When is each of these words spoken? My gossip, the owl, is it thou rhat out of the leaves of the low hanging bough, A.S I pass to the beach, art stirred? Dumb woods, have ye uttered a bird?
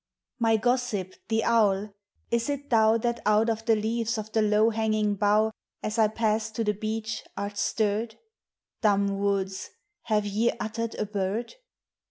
My 0.39 0.57
gossip, 0.57 1.13
the 1.27 1.43
owl, 1.43 1.93
is 2.31 2.49
it 2.49 2.71
thou 2.71 2.97
rhat 2.97 3.19
out 3.23 3.51
of 3.51 3.65
the 3.65 3.75
leaves 3.75 4.17
of 4.17 4.31
the 4.31 4.41
low 4.41 4.71
hanging 4.71 5.13
bough, 5.13 5.51
A.S 5.83 5.99
I 5.99 6.07
pass 6.07 6.49
to 6.53 6.63
the 6.63 6.73
beach, 6.73 7.23
art 7.37 7.55
stirred? 7.59 8.17
Dumb 8.81 9.19
woods, 9.19 9.69
have 10.05 10.25
ye 10.25 10.49
uttered 10.59 10.95
a 10.95 11.05
bird? 11.05 11.53